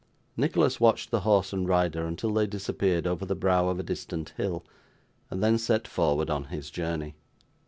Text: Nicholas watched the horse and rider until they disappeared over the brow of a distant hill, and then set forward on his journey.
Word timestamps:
Nicholas 0.35 0.79
watched 0.79 1.11
the 1.11 1.19
horse 1.19 1.53
and 1.53 1.69
rider 1.69 2.07
until 2.07 2.33
they 2.33 2.47
disappeared 2.47 3.05
over 3.05 3.23
the 3.23 3.35
brow 3.35 3.69
of 3.69 3.77
a 3.79 3.83
distant 3.83 4.29
hill, 4.35 4.63
and 5.29 5.43
then 5.43 5.59
set 5.59 5.87
forward 5.87 6.27
on 6.27 6.45
his 6.45 6.71
journey. 6.71 7.13